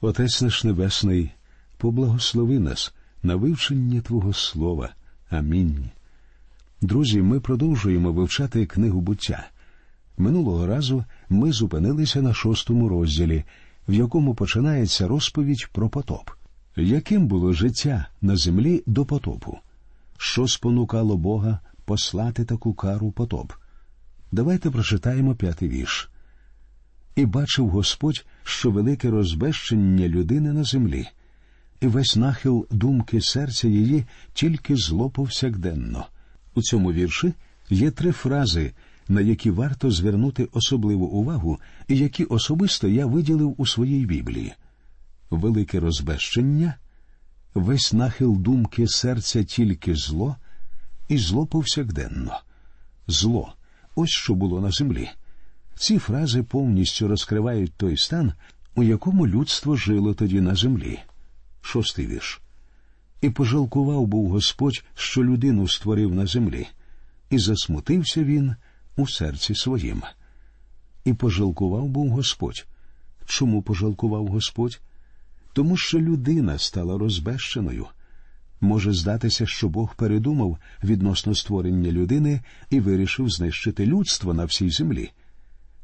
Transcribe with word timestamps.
Отець 0.00 0.42
наш 0.42 0.64
Небесний, 0.64 1.30
поблагослови 1.76 2.58
нас 2.58 2.94
на 3.22 3.36
вивчення 3.36 4.00
Твого 4.00 4.32
Слова. 4.32 4.94
Амінь. 5.30 5.90
Друзі, 6.80 7.22
ми 7.22 7.40
продовжуємо 7.40 8.12
вивчати 8.12 8.66
книгу 8.66 9.00
буття. 9.00 9.46
Минулого 10.18 10.66
разу 10.66 11.04
ми 11.28 11.52
зупинилися 11.52 12.22
на 12.22 12.34
шостому 12.34 12.88
розділі, 12.88 13.44
в 13.88 13.92
якому 13.92 14.34
починається 14.34 15.08
розповідь 15.08 15.68
про 15.72 15.88
потоп. 15.88 16.30
Яким 16.76 17.26
було 17.26 17.52
життя 17.52 18.06
на 18.20 18.36
землі 18.36 18.82
до 18.86 19.04
потопу? 19.04 19.58
Що 20.18 20.48
спонукало 20.48 21.16
Бога 21.16 21.60
послати 21.84 22.44
таку 22.44 22.74
кару 22.74 23.12
потоп? 23.12 23.52
Давайте 24.32 24.70
прочитаємо 24.70 25.34
п'ятий 25.34 25.68
вірш. 25.68 26.10
І 27.16 27.26
бачив 27.26 27.68
Господь, 27.68 28.24
що 28.42 28.70
велике 28.70 29.10
розбещення 29.10 30.08
людини 30.08 30.52
на 30.52 30.64
землі, 30.64 31.06
і 31.80 31.86
весь 31.86 32.16
нахил 32.16 32.66
думки 32.70 33.20
серця 33.20 33.68
її 33.68 34.04
тільки 34.32 34.76
зло 34.76 35.10
повсякденно. 35.10 36.06
У 36.54 36.62
цьому 36.62 36.92
вірші 36.92 37.34
є 37.70 37.90
три 37.90 38.12
фрази, 38.12 38.72
на 39.08 39.20
які 39.20 39.50
варто 39.50 39.90
звернути 39.90 40.48
особливу 40.52 41.06
увагу, 41.06 41.58
і 41.88 41.96
які 41.98 42.24
особисто 42.24 42.88
я 42.88 43.06
виділив 43.06 43.54
у 43.58 43.66
своїй 43.66 44.06
Біблії. 44.06 44.54
Велике 45.30 45.80
розбещення, 45.80 46.74
весь 47.54 47.92
нахил 47.92 48.36
думки 48.36 48.88
серця 48.88 49.44
тільки 49.44 49.94
зло, 49.94 50.36
і 51.08 51.18
зло 51.18 51.46
повсякденно. 51.46 52.40
Зло 53.06 53.54
ось 53.94 54.10
що 54.10 54.34
було 54.34 54.60
на 54.60 54.70
землі. 54.70 55.08
Ці 55.78 55.98
фрази 55.98 56.42
повністю 56.42 57.08
розкривають 57.08 57.74
той 57.74 57.96
стан, 57.96 58.32
у 58.74 58.82
якому 58.82 59.26
людство 59.26 59.76
жило 59.76 60.14
тоді 60.14 60.40
на 60.40 60.54
землі. 60.54 60.98
Шостий 61.60 62.06
вірш. 62.06 62.40
І 63.20 63.30
пожалкував 63.30 64.06
був 64.06 64.30
Господь, 64.30 64.84
що 64.94 65.24
людину 65.24 65.68
створив 65.68 66.14
на 66.14 66.26
землі, 66.26 66.66
і 67.30 67.38
засмутився 67.38 68.24
він 68.24 68.54
у 68.96 69.08
серці 69.08 69.54
своїм. 69.54 70.02
І 71.04 71.12
пожалкував 71.12 71.88
був 71.88 72.10
Господь. 72.10 72.66
Чому 73.26 73.62
пожалкував 73.62 74.26
Господь? 74.26 74.80
Тому 75.52 75.76
що 75.76 76.00
людина 76.00 76.58
стала 76.58 76.98
розбещеною. 76.98 77.86
Може 78.60 78.92
здатися, 78.92 79.46
що 79.46 79.68
Бог 79.68 79.96
передумав 79.96 80.58
відносно 80.84 81.34
створення 81.34 81.92
людини 81.92 82.40
і 82.70 82.80
вирішив 82.80 83.30
знищити 83.30 83.86
людство 83.86 84.34
на 84.34 84.44
всій 84.44 84.70
землі. 84.70 85.10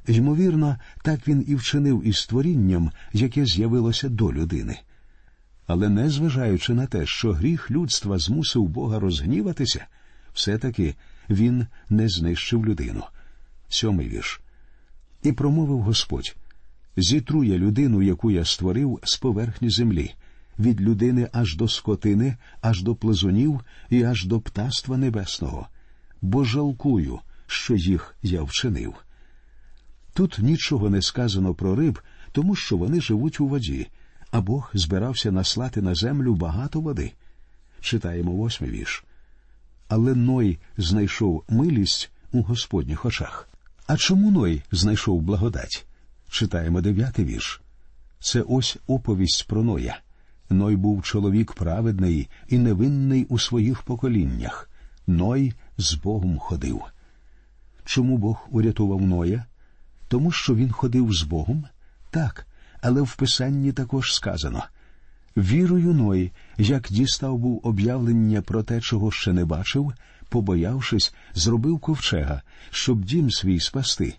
Ймовірно, 0.06 0.76
так 1.02 1.28
він 1.28 1.44
і 1.48 1.54
вчинив 1.54 2.02
із 2.06 2.16
створінням, 2.16 2.90
яке 3.12 3.46
з'явилося 3.46 4.08
до 4.08 4.32
людини. 4.32 4.78
Але 5.66 5.88
незважаючи 5.88 6.74
на 6.74 6.86
те, 6.86 7.06
що 7.06 7.32
гріх 7.32 7.70
людства 7.70 8.18
змусив 8.18 8.68
Бога 8.68 9.00
розгніватися, 9.00 9.86
все 10.32 10.58
таки 10.58 10.94
він 11.30 11.66
не 11.90 12.08
знищив 12.08 12.66
людину. 12.66 13.02
Сьомий 13.68 14.08
вірш. 14.08 14.40
І 15.22 15.32
промовив 15.32 15.78
Господь 15.78 16.36
зітру 16.96 17.44
я 17.44 17.58
людину, 17.58 18.02
яку 18.02 18.30
я 18.30 18.44
створив 18.44 18.98
з 19.04 19.16
поверхні 19.16 19.70
землі, 19.70 20.14
від 20.58 20.80
людини 20.80 21.28
аж 21.32 21.56
до 21.56 21.68
скотини, 21.68 22.36
аж 22.60 22.82
до 22.82 22.94
плазунів 22.94 23.60
і 23.90 24.02
аж 24.02 24.24
до 24.24 24.40
птаства 24.40 24.96
небесного, 24.96 25.68
бо 26.22 26.44
жалкую, 26.44 27.18
що 27.46 27.74
їх 27.74 28.16
я 28.22 28.42
вчинив. 28.42 28.94
Тут 30.14 30.38
нічого 30.38 30.90
не 30.90 31.02
сказано 31.02 31.54
про 31.54 31.76
риб, 31.76 32.00
тому 32.32 32.56
що 32.56 32.76
вони 32.76 33.00
живуть 33.00 33.40
у 33.40 33.48
воді, 33.48 33.86
а 34.30 34.40
Бог 34.40 34.70
збирався 34.74 35.32
наслати 35.32 35.82
на 35.82 35.94
землю 35.94 36.34
багато 36.34 36.80
води. 36.80 37.12
Читаємо 37.80 38.32
восьмий 38.32 38.70
вірш. 38.70 39.04
Але 39.88 40.14
Ной 40.14 40.58
знайшов 40.76 41.44
милість 41.48 42.10
у 42.32 42.42
Господніх 42.42 43.04
очах. 43.04 43.48
А 43.86 43.96
чому 43.96 44.30
Ной 44.30 44.62
знайшов 44.72 45.22
благодать? 45.22 45.86
Читаємо 46.30 46.80
дев'ятий 46.80 47.24
вірш. 47.24 47.60
Це 48.20 48.42
ось 48.42 48.78
оповість 48.86 49.46
про 49.48 49.62
Ноя. 49.62 50.00
Ной 50.50 50.76
був 50.76 51.02
чоловік 51.02 51.52
праведний 51.52 52.28
і 52.48 52.58
невинний 52.58 53.24
у 53.24 53.38
своїх 53.38 53.82
поколіннях. 53.82 54.70
Ной 55.06 55.52
з 55.78 55.94
Богом 55.94 56.38
ходив. 56.38 56.82
Чому 57.84 58.18
Бог 58.18 58.46
урятував 58.50 59.00
Ноя? 59.00 59.44
Тому 60.12 60.30
що 60.30 60.54
він 60.54 60.70
ходив 60.72 61.12
з 61.12 61.22
Богом? 61.22 61.64
Так, 62.10 62.46
але 62.80 63.02
в 63.02 63.16
Писанні 63.16 63.72
також 63.72 64.14
сказано 64.14 64.64
вірою 65.36 65.94
Ной, 65.94 66.32
як 66.58 66.86
дістав 66.90 67.38
був 67.38 67.60
об'явлення 67.62 68.42
про 68.42 68.62
те, 68.62 68.80
чого 68.80 69.10
ще 69.10 69.32
не 69.32 69.44
бачив, 69.44 69.92
побоявшись, 70.28 71.14
зробив 71.34 71.78
ковчега, 71.78 72.42
щоб 72.70 73.04
дім 73.04 73.30
свій 73.30 73.60
спасти. 73.60 74.14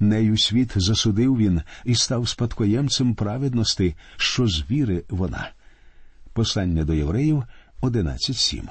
Нею 0.00 0.38
світ 0.38 0.72
засудив 0.76 1.36
він 1.36 1.62
і 1.84 1.94
став 1.94 2.28
спадкоємцем 2.28 3.14
праведності, 3.14 3.96
що 4.16 4.48
з 4.48 4.70
віри 4.70 5.04
вона. 5.08 5.50
Послання 6.32 6.84
до 6.84 6.94
євреїв 6.94 7.44
11.7 7.82 8.68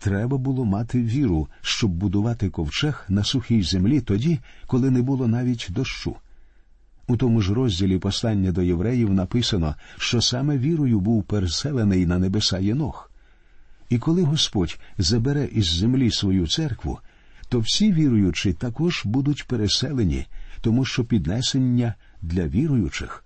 Треба 0.00 0.38
було 0.38 0.64
мати 0.64 1.02
віру, 1.02 1.48
щоб 1.60 1.90
будувати 1.90 2.50
ковчег 2.50 3.04
на 3.08 3.24
сухій 3.24 3.62
землі 3.62 4.00
тоді, 4.00 4.38
коли 4.66 4.90
не 4.90 5.02
було 5.02 5.28
навіть 5.28 5.66
дощу. 5.70 6.16
У 7.06 7.16
тому 7.16 7.40
ж 7.40 7.54
розділі 7.54 7.98
послання 7.98 8.52
до 8.52 8.62
євреїв 8.62 9.14
написано, 9.14 9.74
що 9.98 10.20
саме 10.20 10.58
вірою 10.58 11.00
був 11.00 11.24
переселений 11.24 12.06
на 12.06 12.18
небеса 12.18 12.58
Єнох. 12.58 13.10
І 13.88 13.98
коли 13.98 14.22
Господь 14.22 14.78
забере 14.98 15.48
із 15.52 15.66
землі 15.66 16.10
свою 16.10 16.46
церкву, 16.46 16.98
то 17.48 17.58
всі 17.58 17.92
віруючі 17.92 18.52
також 18.52 19.02
будуть 19.04 19.46
переселені, 19.46 20.26
тому 20.60 20.84
що 20.84 21.04
піднесення 21.04 21.94
для 22.22 22.46
віруючих. 22.46 23.24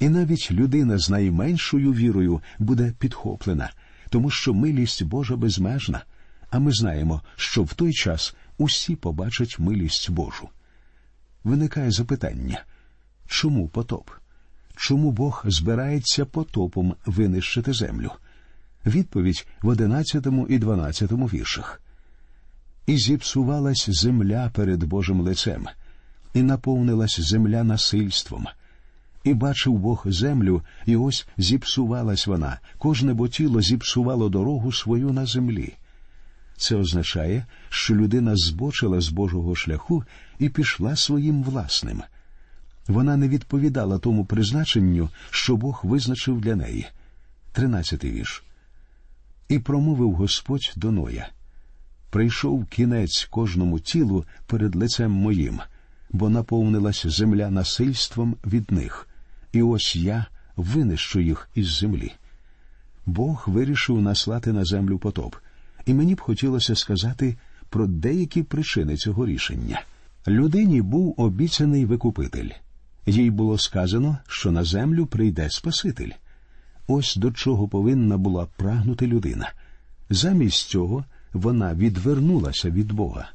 І 0.00 0.08
навіть 0.08 0.52
людина 0.52 0.98
з 0.98 1.10
найменшою 1.10 1.92
вірою 1.92 2.40
буде 2.58 2.92
підхоплена 2.98 3.70
тому 4.14 4.30
що 4.30 4.54
милість 4.54 5.02
Божа 5.02 5.36
безмежна, 5.36 6.04
а 6.50 6.58
ми 6.58 6.72
знаємо, 6.72 7.22
що 7.36 7.62
в 7.62 7.74
той 7.74 7.92
час 7.92 8.34
усі 8.58 8.96
побачать 8.96 9.58
милість 9.58 10.10
Божу. 10.10 10.48
Виникає 11.44 11.90
запитання 11.90 12.64
чому 13.26 13.68
потоп? 13.68 14.10
Чому 14.76 15.12
Бог 15.12 15.42
збирається 15.46 16.24
потопом 16.24 16.94
винищити 17.06 17.72
землю? 17.72 18.10
Відповідь 18.86 19.46
в 19.62 19.68
одинадцятому 19.68 20.46
і 20.48 20.58
дванадцятому 20.58 21.26
віршах. 21.26 21.80
І 22.86 22.96
зіпсувалась 22.96 23.90
земля 23.90 24.50
перед 24.54 24.84
Божим 24.84 25.20
лицем, 25.20 25.66
і 26.34 26.42
наповнилась 26.42 27.20
земля 27.20 27.64
насильством. 27.64 28.46
І 29.24 29.34
бачив 29.34 29.78
Бог 29.78 30.02
землю, 30.06 30.62
і 30.86 30.96
ось 30.96 31.26
зіпсувалась 31.36 32.26
вона, 32.26 32.58
кожне 32.78 33.14
бо 33.14 33.28
тіло 33.28 33.60
зіпсувало 33.60 34.28
дорогу 34.28 34.72
свою 34.72 35.12
на 35.12 35.26
землі. 35.26 35.74
Це 36.56 36.76
означає, 36.76 37.46
що 37.68 37.94
людина 37.94 38.36
збочила 38.36 39.00
з 39.00 39.08
Божого 39.08 39.54
шляху 39.54 40.04
і 40.38 40.48
пішла 40.48 40.96
своїм 40.96 41.42
власним. 41.42 42.02
Вона 42.88 43.16
не 43.16 43.28
відповідала 43.28 43.98
тому 43.98 44.24
призначенню, 44.24 45.08
що 45.30 45.56
Бог 45.56 45.80
визначив 45.84 46.40
для 46.40 46.56
неї. 46.56 46.86
Тринадцятий 47.52 48.10
вірш. 48.12 48.44
І 49.48 49.58
промовив 49.58 50.12
Господь 50.12 50.72
до 50.76 50.92
Ноя 50.92 51.28
Прийшов 52.10 52.66
кінець 52.66 53.28
кожному 53.30 53.80
тілу 53.80 54.24
перед 54.46 54.74
лицем 54.74 55.10
моїм, 55.10 55.60
бо 56.10 56.30
наповнилась 56.30 57.06
земля 57.06 57.50
насильством 57.50 58.36
від 58.44 58.72
них 58.72 59.08
і 59.54 59.62
ось 59.62 59.96
я 59.96 60.26
винищу 60.56 61.20
їх 61.20 61.48
із 61.54 61.78
землі. 61.78 62.12
Бог 63.06 63.44
вирішив 63.46 64.02
наслати 64.02 64.52
на 64.52 64.64
землю 64.64 64.98
потоп, 64.98 65.36
і 65.86 65.94
мені 65.94 66.14
б 66.14 66.20
хотілося 66.20 66.76
сказати 66.76 67.36
про 67.68 67.86
деякі 67.86 68.42
причини 68.42 68.96
цього 68.96 69.26
рішення. 69.26 69.82
Людині 70.28 70.82
був 70.82 71.14
обіцяний 71.16 71.84
викупитель, 71.84 72.50
їй 73.06 73.30
було 73.30 73.58
сказано, 73.58 74.18
що 74.28 74.52
на 74.52 74.64
землю 74.64 75.06
прийде 75.06 75.50
Спаситель. 75.50 76.10
Ось 76.86 77.16
до 77.16 77.32
чого 77.32 77.68
повинна 77.68 78.18
була 78.18 78.46
прагнути 78.56 79.06
людина. 79.06 79.52
Замість 80.10 80.68
цього 80.68 81.04
вона 81.32 81.74
відвернулася 81.74 82.70
від 82.70 82.92
Бога. 82.92 83.28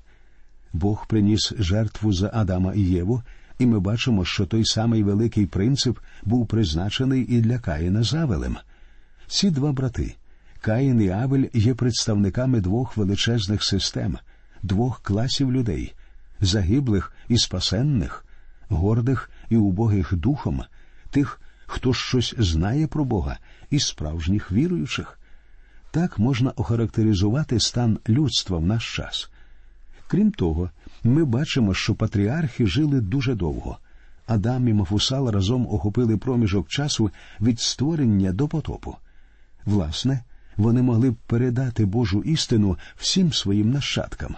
Бог 0.74 1.08
приніс 1.08 1.54
жертву 1.60 2.14
за 2.14 2.32
Адама 2.34 2.74
і 2.74 2.82
Єву 2.82 3.22
і 3.60 3.66
ми 3.66 3.80
бачимо, 3.80 4.26
що 4.26 4.46
той 4.46 4.66
самий 4.66 5.04
великий 5.04 5.46
принцип 5.46 6.00
був 6.24 6.48
призначений 6.48 7.26
і 7.30 7.42
для 7.42 7.60
Каїна 7.60 8.04
з 8.04 8.14
Авелем. 8.14 8.58
Ці 9.28 9.52
два 9.52 9.72
брати, 9.72 10.16
Каїн 10.62 11.02
і 11.02 11.10
Авель, 11.10 11.46
є 11.54 11.74
представниками 11.74 12.62
двох 12.62 12.98
величезних 12.98 13.64
систем, 13.64 14.18
двох 14.64 15.02
класів 15.02 15.52
людей 15.52 15.94
загиблих 16.42 17.14
і 17.28 17.38
спасенних, 17.38 18.26
гордих 18.70 19.30
і 19.50 19.58
убогих 19.58 20.16
духом, 20.16 20.64
тих, 21.10 21.42
хто 21.66 21.94
щось 21.94 22.36
знає 22.38 22.88
про 22.88 23.06
Бога 23.06 23.38
і 23.70 23.80
справжніх 23.80 24.52
віруючих. 24.52 25.20
Так 25.92 26.20
можна 26.20 26.52
охарактеризувати 26.56 27.60
стан 27.60 28.00
людства 28.10 28.58
в 28.58 28.66
наш 28.66 28.96
час. 28.96 29.30
Крім 30.12 30.32
того, 30.32 30.70
ми 31.04 31.26
бачимо, 31.26 31.74
що 31.74 31.96
патріархи 31.96 32.68
жили 32.68 33.02
дуже 33.02 33.36
довго. 33.36 33.78
Адам 34.28 34.68
і 34.68 34.74
Мафусал 34.74 35.30
разом 35.30 35.68
охопили 35.72 36.18
проміжок 36.18 36.68
часу 36.68 37.12
від 37.42 37.60
створення 37.60 38.32
до 38.32 38.48
потопу. 38.48 38.96
Власне, 39.66 40.24
вони 40.58 40.82
могли 40.82 41.12
б 41.12 41.16
передати 41.16 41.86
Божу 41.86 42.22
істину 42.22 42.78
всім 42.98 43.34
своїм 43.34 43.72
нащадкам. 43.72 44.36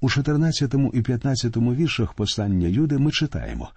У 0.00 0.10
14 0.10 0.74
і 0.92 1.02
15 1.02 1.56
віршах 1.56 2.12
послання 2.12 2.68
Юди 2.68 2.98
ми 2.98 3.10
читаємо, 3.10 3.70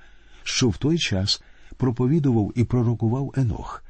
що 0.44 0.69
в 0.69 0.78
той 0.78 0.98
час 0.98 1.44
проповідував 1.78 2.54
і 2.56 2.64
пророкував 2.64 3.34
Енох. 3.38 3.84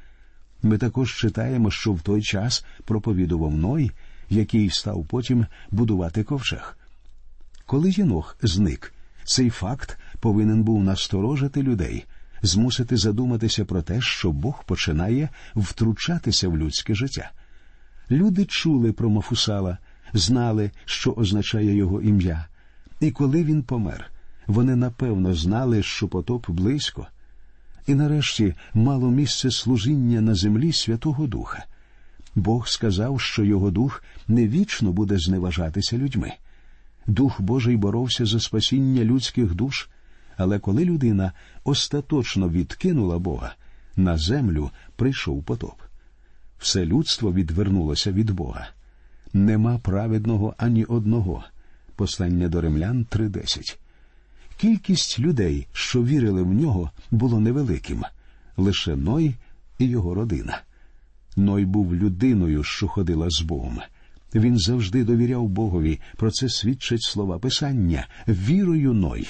Ми 0.62 0.78
також 0.78 1.16
читаємо, 1.16 1.70
що 1.70 1.92
в 1.92 2.00
той 2.00 2.22
час 2.22 2.64
проповідував 2.84 3.54
Ной, 3.54 3.90
який 4.30 4.70
став 4.70 5.06
потім 5.06 5.46
будувати 5.70 6.24
ковчег. 6.24 6.77
Коли 7.68 7.90
Єнох 7.90 8.36
зник, 8.42 8.94
цей 9.24 9.50
факт 9.50 9.98
повинен 10.20 10.62
був 10.62 10.84
насторожити 10.84 11.62
людей, 11.62 12.04
змусити 12.42 12.96
задуматися 12.96 13.64
про 13.64 13.82
те, 13.82 14.00
що 14.00 14.32
Бог 14.32 14.64
починає 14.64 15.28
втручатися 15.56 16.48
в 16.48 16.58
людське 16.58 16.94
життя. 16.94 17.30
Люди 18.10 18.44
чули 18.44 18.92
про 18.92 19.10
Мафусала, 19.10 19.78
знали, 20.12 20.70
що 20.84 21.12
означає 21.12 21.74
його 21.74 22.02
ім'я, 22.02 22.46
і 23.00 23.10
коли 23.10 23.44
він 23.44 23.62
помер, 23.62 24.10
вони 24.46 24.76
напевно 24.76 25.34
знали, 25.34 25.82
що 25.82 26.08
потоп 26.08 26.50
близько. 26.50 27.06
І 27.86 27.94
нарешті 27.94 28.54
мало 28.74 29.10
місце 29.10 29.50
служіння 29.50 30.20
на 30.20 30.34
землі 30.34 30.72
Святого 30.72 31.26
Духа. 31.26 31.64
Бог 32.34 32.68
сказав, 32.68 33.20
що 33.20 33.44
його 33.44 33.70
дух 33.70 34.02
не 34.28 34.48
вічно 34.48 34.92
буде 34.92 35.18
зневажатися 35.18 35.98
людьми. 35.98 36.32
Дух 37.08 37.40
Божий 37.40 37.76
боровся 37.76 38.26
за 38.26 38.40
спасіння 38.40 39.04
людських 39.04 39.54
душ, 39.54 39.88
але 40.36 40.58
коли 40.58 40.84
людина 40.84 41.32
остаточно 41.64 42.48
відкинула 42.48 43.18
Бога, 43.18 43.54
на 43.96 44.18
землю 44.18 44.70
прийшов 44.96 45.42
потоп. 45.42 45.80
Все 46.58 46.86
людство 46.86 47.32
відвернулося 47.32 48.12
від 48.12 48.30
Бога. 48.30 48.68
Нема 49.32 49.78
праведного 49.78 50.54
ані 50.58 50.84
одного. 50.84 51.44
Послання 51.96 52.48
до 52.48 52.60
римлян 52.60 53.06
3.10. 53.10 53.78
Кількість 54.56 55.18
людей, 55.18 55.66
що 55.72 56.04
вірили 56.04 56.42
в 56.42 56.52
нього, 56.52 56.90
було 57.10 57.40
невеликим 57.40 58.04
лише 58.56 58.96
Ной 58.96 59.34
і 59.78 59.84
його 59.84 60.14
родина. 60.14 60.60
Ной 61.36 61.64
був 61.64 61.94
людиною, 61.94 62.64
що 62.64 62.88
ходила 62.88 63.30
з 63.30 63.40
Богом. 63.40 63.78
Він 64.34 64.58
завжди 64.58 65.04
довіряв 65.04 65.48
Богові, 65.48 66.00
про 66.16 66.30
це 66.30 66.48
свідчать 66.48 67.02
слова 67.02 67.38
Писання 67.38 68.06
вірою 68.28 68.92
Ной. 68.92 69.28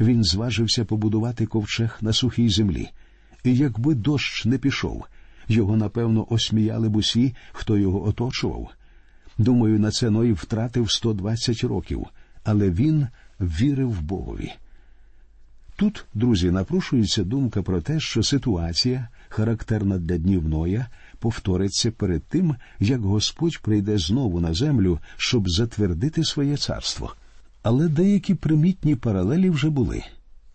Він 0.00 0.24
зважився 0.24 0.84
побудувати 0.84 1.46
ковчег 1.46 1.98
на 2.00 2.12
сухій 2.12 2.48
землі, 2.48 2.88
і 3.44 3.56
якби 3.56 3.94
дощ 3.94 4.44
не 4.44 4.58
пішов, 4.58 5.04
його 5.48 5.76
напевно 5.76 6.26
осміяли 6.30 6.88
б 6.88 6.96
усі, 6.96 7.34
хто 7.52 7.78
його 7.78 8.06
оточував. 8.06 8.70
Думаю, 9.38 9.78
на 9.78 9.90
це 9.90 10.10
Ной 10.10 10.32
втратив 10.32 10.90
120 10.90 11.64
років, 11.64 12.06
але 12.44 12.70
він 12.70 13.06
вірив 13.40 14.00
Богові. 14.02 14.52
Тут, 15.76 16.04
друзі, 16.14 16.50
напрошується 16.50 17.24
думка 17.24 17.62
про 17.62 17.80
те, 17.80 18.00
що 18.00 18.22
ситуація, 18.22 19.08
характерна 19.28 19.98
для 19.98 20.18
днів 20.18 20.48
Ноя, 20.48 20.86
повториться 21.18 21.90
перед 21.90 22.22
тим, 22.22 22.56
як 22.80 23.00
Господь 23.00 23.58
прийде 23.58 23.98
знову 23.98 24.40
на 24.40 24.54
землю, 24.54 24.98
щоб 25.16 25.48
затвердити 25.48 26.24
своє 26.24 26.56
царство. 26.56 27.14
Але 27.62 27.88
деякі 27.88 28.34
примітні 28.34 28.96
паралелі 28.96 29.50
вже 29.50 29.70
були. 29.70 30.02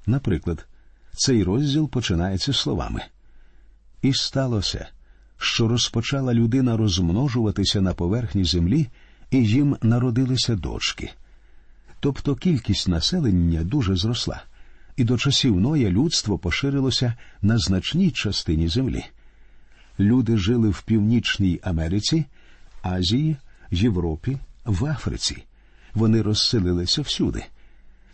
Наприклад, 0.06 0.68
цей 1.16 1.44
розділ 1.44 1.90
починається 1.90 2.54
словами 2.54 3.02
І 4.02 4.14
сталося, 4.14 4.88
що 5.38 5.68
розпочала 5.68 6.34
людина 6.34 6.78
розмножуватися 6.78 7.82
на 7.82 7.94
поверхні 7.94 8.44
землі, 8.44 8.88
і 9.32 9.46
їм 9.46 9.78
народилися 9.82 10.56
дочки. 10.56 11.12
Тобто 12.00 12.36
кількість 12.36 12.88
населення 12.88 13.64
дуже 13.64 13.96
зросла, 13.96 14.44
і 14.98 15.04
до 15.04 15.18
часів 15.18 15.60
Ноя 15.60 15.90
людство 15.90 16.38
поширилося 16.38 17.14
на 17.42 17.58
значній 17.58 18.12
частині 18.12 18.68
землі. 18.68 19.06
Люди 20.00 20.38
жили 20.38 20.70
в 20.70 20.82
Північній 20.82 21.60
Америці, 21.64 22.26
Азії, 22.82 23.36
Європі, 23.72 24.38
в 24.66 24.86
Африці. 24.86 25.44
Вони 25.94 26.22
розселилися 26.22 27.02
всюди. 27.02 27.44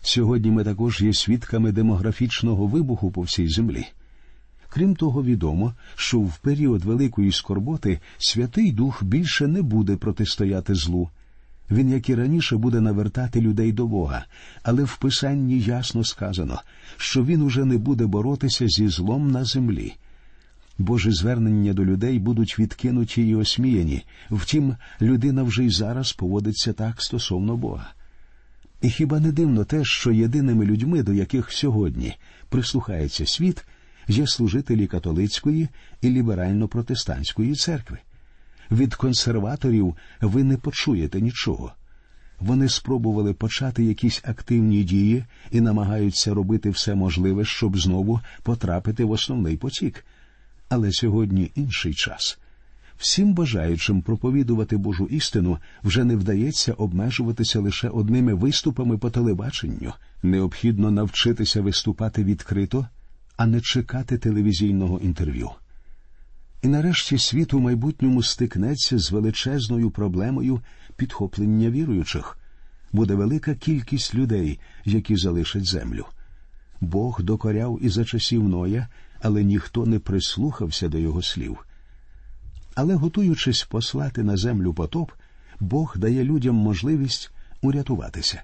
Сьогодні 0.02 0.50
ми 0.50 0.64
також 0.64 1.00
є 1.00 1.14
свідками 1.14 1.72
демографічного 1.72 2.66
вибуху 2.66 3.10
по 3.10 3.22
всій 3.22 3.48
землі. 3.48 3.86
Крім 4.68 4.96
того, 4.96 5.22
відомо, 5.22 5.74
що 5.94 6.20
в 6.20 6.38
період 6.38 6.84
великої 6.84 7.32
скорботи 7.32 8.00
Святий 8.18 8.72
Дух 8.72 9.04
більше 9.04 9.46
не 9.46 9.62
буде 9.62 9.96
протистояти 9.96 10.74
злу. 10.74 11.10
Він, 11.70 11.90
як 11.90 12.08
і 12.08 12.14
раніше, 12.14 12.56
буде 12.56 12.80
навертати 12.80 13.40
людей 13.40 13.72
до 13.72 13.86
Бога, 13.86 14.24
але 14.62 14.84
в 14.84 14.96
Писанні 14.96 15.60
ясно 15.60 16.04
сказано, 16.04 16.62
що 16.96 17.24
він 17.24 17.42
уже 17.42 17.64
не 17.64 17.78
буде 17.78 18.06
боротися 18.06 18.68
зі 18.68 18.88
злом 18.88 19.30
на 19.30 19.44
землі. 19.44 19.94
Божі 20.78 21.10
звернення 21.10 21.72
до 21.72 21.84
людей 21.84 22.18
будуть 22.18 22.58
відкинуті 22.58 23.28
і 23.28 23.34
осміяні, 23.34 24.04
втім, 24.30 24.76
людина 25.00 25.42
вже 25.42 25.64
й 25.64 25.70
зараз 25.70 26.12
поводиться 26.12 26.72
так 26.72 27.02
стосовно 27.02 27.56
Бога. 27.56 27.92
І 28.82 28.90
хіба 28.90 29.20
не 29.20 29.32
дивно 29.32 29.64
те, 29.64 29.84
що 29.84 30.12
єдиними 30.12 30.64
людьми, 30.64 31.02
до 31.02 31.12
яких 31.12 31.52
сьогодні 31.52 32.14
прислухається 32.48 33.26
світ, 33.26 33.64
є 34.08 34.26
служителі 34.26 34.86
католицької 34.86 35.68
і 36.02 36.08
ліберально-протестантської 36.08 37.54
церкви? 37.54 37.98
Від 38.70 38.94
консерваторів 38.94 39.96
ви 40.20 40.44
не 40.44 40.56
почуєте 40.56 41.20
нічого. 41.20 41.72
Вони 42.40 42.68
спробували 42.68 43.34
почати 43.34 43.84
якісь 43.84 44.22
активні 44.24 44.84
дії 44.84 45.24
і 45.50 45.60
намагаються 45.60 46.34
робити 46.34 46.70
все 46.70 46.94
можливе, 46.94 47.44
щоб 47.44 47.78
знову 47.78 48.20
потрапити 48.42 49.04
в 49.04 49.10
основний 49.10 49.56
потік. 49.56 50.04
Але 50.68 50.92
сьогодні 50.92 51.52
інший 51.54 51.94
час. 51.94 52.38
Всім 52.98 53.34
бажаючим 53.34 54.02
проповідувати 54.02 54.76
Божу 54.76 55.06
істину 55.06 55.58
вже 55.84 56.04
не 56.04 56.16
вдається 56.16 56.72
обмежуватися 56.72 57.60
лише 57.60 57.88
одними 57.88 58.34
виступами 58.34 58.98
по 58.98 59.10
телебаченню. 59.10 59.92
Необхідно 60.22 60.90
навчитися 60.90 61.62
виступати 61.62 62.24
відкрито, 62.24 62.86
а 63.36 63.46
не 63.46 63.60
чекати 63.60 64.18
телевізійного 64.18 64.98
інтерв'ю. 64.98 65.50
І 66.62 66.68
нарешті 66.68 67.18
світ 67.18 67.54
у 67.54 67.60
майбутньому 67.60 68.22
стикнеться 68.22 68.98
з 68.98 69.10
величезною 69.10 69.90
проблемою 69.90 70.60
підхоплення 70.96 71.70
віруючих. 71.70 72.38
Буде 72.92 73.14
велика 73.14 73.54
кількість 73.54 74.14
людей, 74.14 74.60
які 74.84 75.16
залишать 75.16 75.66
землю. 75.66 76.06
Бог 76.80 77.22
докоряв 77.22 77.78
і 77.82 77.88
за 77.88 78.04
часів 78.04 78.48
Ноя, 78.48 78.88
але 79.22 79.44
ніхто 79.44 79.86
не 79.86 79.98
прислухався 79.98 80.88
до 80.88 80.98
його 80.98 81.22
слів. 81.22 81.58
Але, 82.74 82.94
готуючись 82.94 83.64
послати 83.64 84.22
на 84.22 84.36
землю 84.36 84.74
потоп, 84.74 85.12
Бог 85.60 85.94
дає 85.98 86.24
людям 86.24 86.54
можливість 86.54 87.30
урятуватися. 87.62 88.42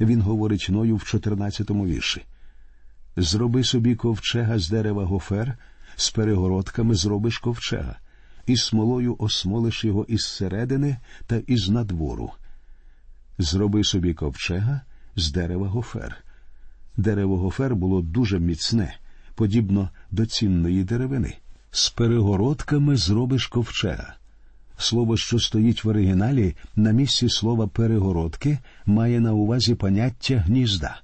Він 0.00 0.22
говорить 0.22 0.66
Ною 0.70 0.96
в 0.96 1.00
14-му 1.00 1.86
вірші 1.86 2.22
Зроби 3.16 3.64
собі 3.64 3.94
ковчега 3.94 4.58
з 4.58 4.68
дерева 4.68 5.04
гофер 5.04 5.58
з 6.00 6.10
перегородками 6.10 6.94
зробиш 6.94 7.38
ковчега, 7.38 7.96
і 8.46 8.56
смолою 8.56 9.16
осмолиш 9.18 9.84
його 9.84 10.04
із 10.08 10.20
середини 10.20 10.96
та 11.26 11.36
із 11.46 11.68
надвору. 11.68 12.30
Зроби 13.38 13.84
собі 13.84 14.14
ковчега 14.14 14.80
з 15.16 15.32
дерева 15.32 15.68
гофер. 15.68 16.16
Дерево 16.96 17.38
гофер 17.38 17.76
було 17.76 18.02
дуже 18.02 18.38
міцне, 18.38 18.96
подібно 19.34 19.90
до 20.10 20.26
цінної 20.26 20.84
деревини. 20.84 21.36
З 21.70 21.90
перегородками 21.90 22.96
зробиш 22.96 23.46
ковчега. 23.46 24.14
Слово, 24.76 25.16
що 25.16 25.38
стоїть 25.38 25.84
в 25.84 25.88
оригіналі, 25.88 26.56
на 26.76 26.90
місці 26.90 27.28
слова 27.28 27.66
перегородки, 27.66 28.58
має 28.86 29.20
на 29.20 29.32
увазі 29.32 29.74
поняття 29.74 30.38
гнізда. 30.38 31.00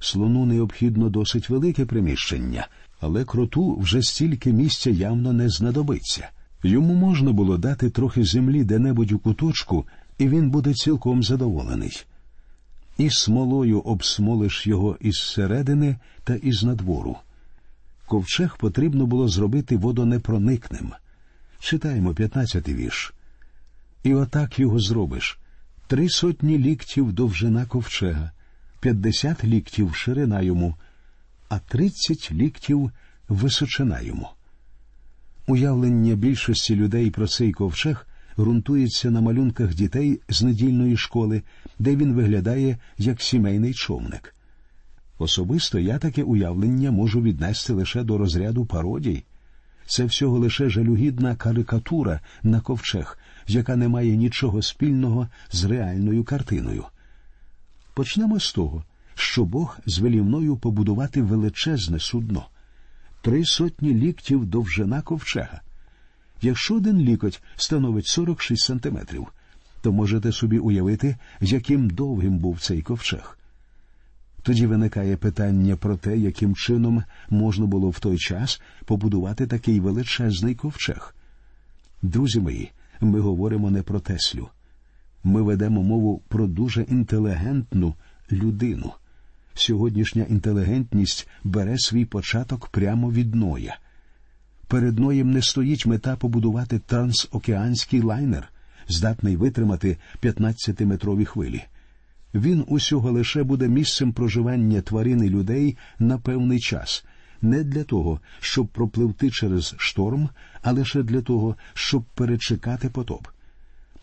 Слону 0.00 0.46
необхідно 0.46 1.08
досить 1.08 1.50
велике 1.50 1.84
приміщення, 1.84 2.68
але 3.00 3.24
кроту 3.24 3.76
вже 3.76 4.02
стільки 4.02 4.52
місця 4.52 4.90
явно 4.90 5.32
не 5.32 5.48
знадобиться. 5.48 6.28
Йому 6.62 6.94
можна 6.94 7.32
було 7.32 7.58
дати 7.58 7.90
трохи 7.90 8.24
землі 8.24 8.64
де-небудь 8.64 9.12
у 9.12 9.18
куточку, 9.18 9.86
і 10.18 10.28
він 10.28 10.50
буде 10.50 10.74
цілком 10.74 11.22
задоволений. 11.22 12.04
І 12.98 13.10
смолою 13.10 13.80
обсмолиш 13.80 14.66
його 14.66 14.96
із 15.00 15.16
середини 15.16 15.96
та 16.24 16.34
із 16.34 16.62
надвору. 16.62 17.16
Ковчег 18.06 18.56
потрібно 18.58 19.06
було 19.06 19.28
зробити 19.28 19.76
водонепроникним. 19.76 20.92
Читаємо 21.60 22.12
15-й 22.12 22.74
вірш. 22.74 23.14
І 24.02 24.14
отак 24.14 24.58
його 24.58 24.78
зробиш 24.78 25.38
три 25.86 26.08
сотні 26.08 26.58
ліктів 26.58 27.12
довжина 27.12 27.66
ковчега, 27.66 28.30
п'ятдесят 28.80 29.44
ліктів 29.44 29.94
ширина 29.94 30.40
йому, 30.40 30.74
а 31.48 31.58
тридцять 31.58 32.32
ліктів 32.32 32.90
височина 33.28 34.00
йому. 34.00 34.28
Уявлення 35.46 36.14
більшості 36.14 36.76
людей 36.76 37.10
про 37.10 37.28
цей 37.28 37.52
ковчег 37.52 38.06
ґрунтується 38.38 39.10
на 39.10 39.20
малюнках 39.20 39.74
дітей 39.74 40.20
з 40.28 40.42
недільної 40.42 40.96
школи, 40.96 41.42
де 41.78 41.96
він 41.96 42.12
виглядає 42.12 42.78
як 42.98 43.22
сімейний 43.22 43.74
човник. 43.74 44.34
Особисто 45.18 45.78
я 45.78 45.98
таке 45.98 46.22
уявлення 46.22 46.90
можу 46.90 47.22
віднести 47.22 47.72
лише 47.72 48.02
до 48.02 48.18
розряду 48.18 48.64
пародій. 48.64 49.24
Це 49.86 50.04
всього 50.04 50.38
лише 50.38 50.70
жалюгідна 50.70 51.36
карикатура 51.36 52.20
на 52.42 52.60
ковчег, 52.60 53.18
яка 53.46 53.76
не 53.76 53.88
має 53.88 54.16
нічого 54.16 54.62
спільного 54.62 55.28
з 55.52 55.64
реальною 55.64 56.24
картиною. 56.24 56.84
Почнемо 57.94 58.40
з 58.40 58.52
того, 58.52 58.84
що 59.18 59.44
Бог 59.44 59.78
звелів 59.86 60.24
мною 60.24 60.56
побудувати 60.56 61.22
величезне 61.22 62.00
судно 62.00 62.46
три 63.26 63.44
сотні 63.44 63.94
ліктів 63.94 64.46
довжина 64.46 65.02
ковчега. 65.02 65.60
Якщо 66.42 66.74
один 66.74 66.98
лікоть 66.98 67.42
становить 67.56 68.06
46 68.06 68.64
сантиметрів, 68.64 69.26
то 69.80 69.92
можете 69.92 70.32
собі 70.32 70.58
уявити, 70.58 71.16
яким 71.40 71.90
довгим 71.90 72.38
був 72.38 72.60
цей 72.60 72.82
ковчег. 72.82 73.38
Тоді 74.42 74.66
виникає 74.66 75.16
питання 75.16 75.76
про 75.76 75.96
те, 75.96 76.18
яким 76.18 76.54
чином 76.56 77.02
можна 77.30 77.66
було 77.66 77.90
в 77.90 78.00
той 78.00 78.18
час 78.18 78.60
побудувати 78.84 79.46
такий 79.46 79.80
величезний 79.80 80.54
ковчег. 80.54 81.14
Друзі 82.02 82.40
мої, 82.40 82.72
ми 83.00 83.20
говоримо 83.20 83.70
не 83.70 83.82
про 83.82 84.00
Теслю. 84.00 84.48
Ми 85.24 85.42
ведемо 85.42 85.82
мову 85.82 86.22
про 86.28 86.46
дуже 86.46 86.82
інтелігентну 86.82 87.94
людину. 88.32 88.92
Сьогоднішня 89.58 90.26
інтелігентність 90.28 91.28
бере 91.44 91.78
свій 91.78 92.04
початок 92.04 92.68
прямо 92.68 93.10
від 93.10 93.34
Ноя. 93.34 93.78
Перед 94.68 94.98
Ноєм 94.98 95.30
не 95.30 95.42
стоїть 95.42 95.86
мета 95.86 96.16
побудувати 96.16 96.78
трансокеанський 96.78 98.00
лайнер, 98.00 98.48
здатний 98.88 99.36
витримати 99.36 99.98
15-метрові 100.22 101.24
хвилі. 101.24 101.62
Він 102.34 102.64
усього 102.68 103.10
лише 103.10 103.42
буде 103.42 103.68
місцем 103.68 104.12
проживання 104.12 104.80
тварин 104.80 105.24
і 105.24 105.30
людей 105.30 105.76
на 105.98 106.18
певний 106.18 106.60
час, 106.60 107.04
не 107.42 107.64
для 107.64 107.84
того, 107.84 108.20
щоб 108.40 108.66
пропливти 108.66 109.30
через 109.30 109.74
шторм, 109.78 110.28
а 110.62 110.72
лише 110.72 111.02
для 111.02 111.22
того, 111.22 111.56
щоб 111.74 112.04
перечекати 112.04 112.88
потоп. 112.88 113.26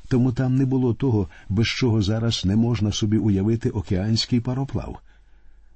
Тому 0.07 0.31
там 0.31 0.55
не 0.55 0.65
було 0.65 0.93
того, 0.93 1.29
без 1.49 1.67
чого 1.67 2.01
зараз 2.01 2.45
не 2.45 2.55
можна 2.55 2.91
собі 2.91 3.17
уявити 3.17 3.69
океанський 3.69 4.39
пароплав. 4.39 5.01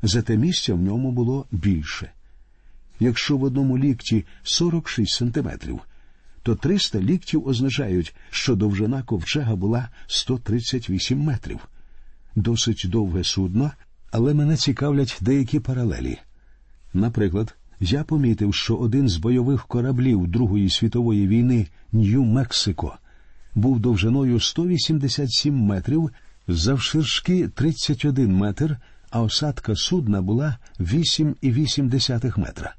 Зате 0.01 0.37
місця 0.37 0.73
в 0.73 0.81
ньому 0.81 1.11
було 1.11 1.45
більше. 1.51 2.11
Якщо 2.99 3.37
в 3.37 3.43
одному 3.43 3.77
лікті 3.77 4.25
46 4.43 5.13
сантиметрів, 5.13 5.79
то 6.43 6.55
300 6.55 7.01
ліктів 7.01 7.47
означають, 7.47 8.15
що 8.29 8.55
довжина 8.55 9.03
ковчега 9.03 9.55
була 9.55 9.89
138 10.07 11.19
метрів. 11.19 11.59
Досить 12.35 12.85
довге 12.85 13.23
судно, 13.23 13.71
але 14.11 14.33
мене 14.33 14.57
цікавлять 14.57 15.17
деякі 15.21 15.59
паралелі. 15.59 16.17
Наприклад, 16.93 17.55
я 17.79 18.03
помітив, 18.03 18.53
що 18.53 18.75
один 18.75 19.09
з 19.09 19.17
бойових 19.17 19.67
кораблів 19.67 20.27
Другої 20.27 20.69
світової 20.69 21.27
війни 21.27 21.67
Нью-Мексико 21.93 22.91
був 23.55 23.79
довжиною 23.79 24.39
187 24.39 25.55
метрів, 25.55 26.09
завширшки 26.47 27.47
31 27.47 28.35
метр, 28.35 28.77
а 29.09 29.21
осадка 29.21 29.75
судна 29.75 30.21
була 30.21 30.57
8,8 30.79 32.39
метра. 32.39 32.75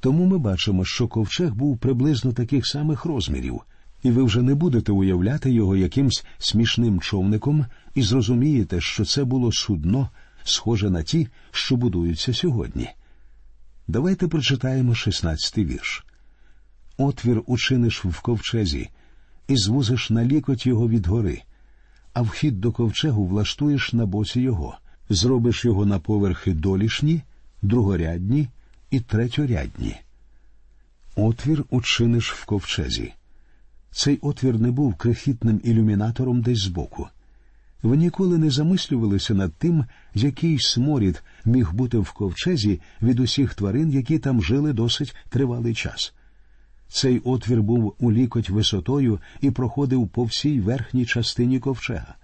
Тому 0.00 0.26
ми 0.26 0.38
бачимо, 0.38 0.84
що 0.84 1.08
ковчег 1.08 1.54
був 1.54 1.78
приблизно 1.78 2.32
таких 2.32 2.66
самих 2.66 3.04
розмірів, 3.04 3.60
і 4.02 4.10
ви 4.10 4.22
вже 4.22 4.42
не 4.42 4.54
будете 4.54 4.92
уявляти 4.92 5.50
його 5.50 5.76
якимсь 5.76 6.24
смішним 6.38 7.00
човником 7.00 7.66
і 7.94 8.02
зрозумієте, 8.02 8.80
що 8.80 9.04
це 9.04 9.24
було 9.24 9.52
судно, 9.52 10.08
схоже 10.44 10.90
на 10.90 11.02
ті, 11.02 11.28
що 11.50 11.76
будуються 11.76 12.34
сьогодні. 12.34 12.90
Давайте 13.88 14.28
прочитаємо 14.28 14.92
16-й 14.92 15.64
вірш. 15.64 16.04
Отвір 16.96 17.42
учиниш 17.46 18.04
в 18.04 18.20
ковчезі, 18.20 18.90
і 19.48 19.56
звузиш 19.56 20.10
на 20.10 20.24
лікоть 20.24 20.66
його 20.66 20.88
від 20.88 21.06
гори, 21.06 21.42
а 22.12 22.22
вхід 22.22 22.60
до 22.60 22.72
ковчегу 22.72 23.26
влаштуєш 23.26 23.92
на 23.92 24.06
боці 24.06 24.40
його, 24.40 24.78
зробиш 25.10 25.64
його 25.64 25.86
на 25.86 25.98
поверхи 25.98 26.52
долішні, 26.52 27.22
другорядні 27.62 28.48
і 28.90 29.00
третьорядні. 29.00 29.96
Отвір 31.16 31.64
учиниш 31.70 32.32
в 32.32 32.44
ковчезі. 32.44 33.12
Цей 33.90 34.18
отвір 34.22 34.60
не 34.60 34.70
був 34.70 34.94
крихітним 34.94 35.60
ілюмінатором 35.64 36.42
десь 36.42 36.58
збоку. 36.58 37.08
Ви 37.82 37.96
ніколи 37.96 38.38
не 38.38 38.50
замислювалися 38.50 39.34
над 39.34 39.52
тим, 39.54 39.84
який 40.14 40.58
сморід 40.58 41.22
міг 41.44 41.72
бути 41.72 41.98
в 41.98 42.12
ковчезі 42.12 42.80
від 43.02 43.20
усіх 43.20 43.54
тварин, 43.54 43.90
які 43.90 44.18
там 44.18 44.42
жили 44.42 44.72
досить 44.72 45.16
тривалий 45.28 45.74
час. 45.74 46.14
Цей 46.88 47.18
отвір 47.18 47.62
був 47.62 47.94
у 47.98 48.12
лікоть 48.12 48.50
висотою 48.50 49.20
і 49.40 49.50
проходив 49.50 50.08
по 50.08 50.24
всій 50.24 50.60
верхній 50.60 51.06
частині 51.06 51.58
ковчега. 51.58 52.14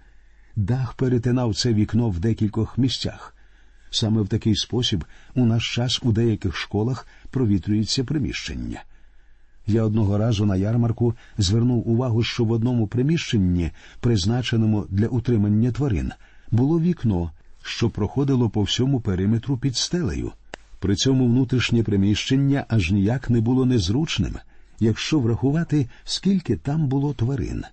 Дах 0.57 0.93
перетинав 0.93 1.55
це 1.55 1.73
вікно 1.73 2.09
в 2.09 2.19
декількох 2.19 2.77
місцях. 2.77 3.35
Саме 3.89 4.21
в 4.21 4.27
такий 4.27 4.55
спосіб 4.55 5.05
у 5.35 5.45
наш 5.45 5.75
час 5.75 5.99
у 6.03 6.11
деяких 6.11 6.55
школах 6.55 7.07
провітрюється 7.31 8.03
приміщення. 8.03 8.83
Я 9.67 9.83
одного 9.83 10.17
разу 10.17 10.45
на 10.45 10.55
ярмарку 10.55 11.15
звернув 11.37 11.89
увагу, 11.89 12.23
що 12.23 12.43
в 12.43 12.51
одному 12.51 12.87
приміщенні, 12.87 13.71
призначеному 13.99 14.85
для 14.89 15.07
утримання 15.07 15.71
тварин, 15.71 16.11
було 16.51 16.79
вікно, 16.79 17.31
що 17.63 17.89
проходило 17.89 18.49
по 18.49 18.61
всьому 18.61 18.99
периметру 18.99 19.57
під 19.57 19.75
стелею. 19.75 20.31
При 20.79 20.95
цьому 20.95 21.25
внутрішнє 21.25 21.83
приміщення 21.83 22.65
аж 22.69 22.91
ніяк 22.91 23.29
не 23.29 23.41
було 23.41 23.65
незручним, 23.65 24.35
якщо 24.79 25.19
врахувати, 25.19 25.89
скільки 26.03 26.55
там 26.55 26.87
було 26.87 27.13
тварин. 27.13 27.63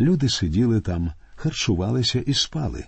Люди 0.00 0.28
сиділи 0.28 0.80
там, 0.80 1.12
харчувалися 1.42 2.18
і 2.18 2.34
спали. 2.34 2.84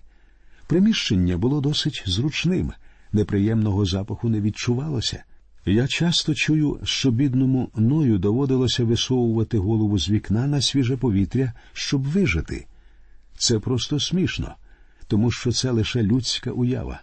Приміщення 0.66 1.36
було 1.36 1.60
досить 1.60 2.02
зручним, 2.06 2.72
неприємного 3.12 3.84
запаху 3.84 4.28
не 4.28 4.40
відчувалося. 4.40 5.24
Я 5.66 5.86
часто 5.86 6.34
чую, 6.34 6.80
що 6.84 7.10
бідному 7.10 7.70
ною 7.76 8.18
доводилося 8.18 8.84
висовувати 8.84 9.58
голову 9.58 9.98
з 9.98 10.10
вікна 10.10 10.46
на 10.46 10.60
свіже 10.60 10.96
повітря, 10.96 11.52
щоб 11.72 12.02
вижити. 12.02 12.66
Це 13.38 13.58
просто 13.58 14.00
смішно, 14.00 14.54
тому 15.06 15.30
що 15.30 15.52
це 15.52 15.70
лише 15.70 16.02
людська 16.02 16.50
уява. 16.50 17.00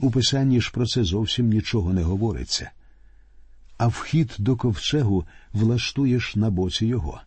У 0.00 0.10
писанні 0.10 0.60
ж 0.60 0.70
про 0.72 0.86
це 0.86 1.04
зовсім 1.04 1.48
нічого 1.48 1.92
не 1.92 2.02
говориться. 2.02 2.70
А 3.78 3.86
вхід 3.86 4.34
до 4.38 4.56
ковчегу 4.56 5.24
влаштуєш 5.52 6.36
на 6.36 6.50
боці 6.50 6.86
його. 6.86 7.20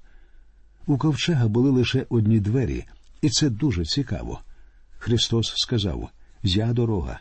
У 0.88 0.98
ковчега 0.98 1.48
були 1.48 1.70
лише 1.70 2.05
одні 2.10 2.39
двері, 2.39 2.86
і 3.22 3.30
це 3.30 3.50
дуже 3.50 3.86
цікаво. 3.86 4.42
Христос 4.98 5.54
сказав 5.56 6.10
Я 6.44 6.74
дорога, 6.74 7.20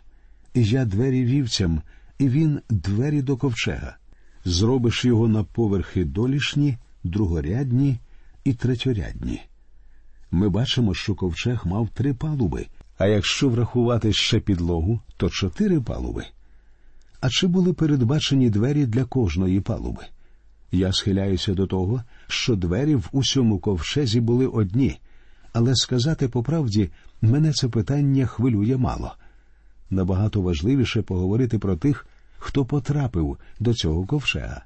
і 0.55 0.65
я 0.65 0.85
двері 0.85 1.25
вівцям, 1.25 1.83
і 2.19 2.29
він 2.29 2.61
двері 2.71 3.23
до 3.23 3.37
ковчега. 3.37 3.97
Зробиш 4.45 5.05
його 5.05 5.29
на 5.29 5.45
поверхи 5.45 6.05
долішні, 6.05 6.77
другорядні 7.05 7.99
і 8.45 8.55
третьорядні. 8.55 9.41
Ми 10.31 10.49
бачимо, 10.49 10.95
що 10.95 11.15
ковчег 11.15 11.63
мав 11.65 11.89
три 11.89 12.15
палуби, 12.15 12.67
а 12.99 13.07
якщо 13.07 13.49
врахувати 13.49 14.13
ще 14.13 14.41
підлогу, 14.41 15.01
то 15.17 15.31
чотири 15.31 15.81
палуби. 15.81 16.25
А 17.21 17.31
чи 17.31 17.47
були 17.47 17.73
передбачені 17.73 18.51
двері 18.51 18.87
для 18.87 19.05
кожної 19.05 19.61
палуби? 19.61 20.03
Я 20.73 20.93
схиляюся 20.93 21.55
до 21.55 21.67
того, 21.67 22.03
що 22.29 22.57
двері 22.57 22.95
в 22.95 23.09
усьому 23.13 23.59
ковчезі 23.59 24.21
були 24.21 24.47
одні, 24.47 24.99
але 25.53 25.75
сказати 25.75 26.29
по 26.29 26.43
правді, 26.43 26.91
мене 27.23 27.53
це 27.53 27.69
питання 27.69 28.27
хвилює 28.27 28.77
мало. 28.77 29.15
Набагато 29.91 30.41
важливіше 30.41 31.03
поговорити 31.03 31.59
про 31.59 31.77
тих, 31.77 32.07
хто 32.39 32.65
потрапив 32.65 33.39
до 33.61 33.75
цього 33.75 34.07
ковчега. 34.07 34.65